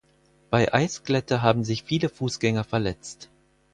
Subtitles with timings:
[0.49, 3.29] Bei Eisglätte haben sich viele Fußgänger verletzt.